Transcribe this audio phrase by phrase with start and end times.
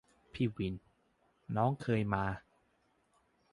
[0.33, 0.73] พี่วิน:
[1.55, 2.25] น้องเคยมา